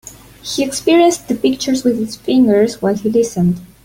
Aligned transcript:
He 0.41 0.63
experienced 0.63 1.27
the 1.27 1.35
pictures 1.35 1.83
with 1.83 1.99
his 1.99 2.15
fingers 2.15 2.81
while 2.81 2.95
he 2.95 3.07
listened. 3.07 3.61